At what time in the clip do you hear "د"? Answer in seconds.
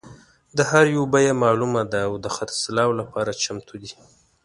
0.57-0.59, 2.23-2.27